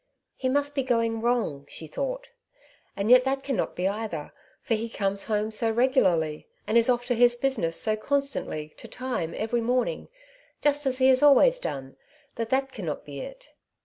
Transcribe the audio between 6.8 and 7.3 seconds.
oflf to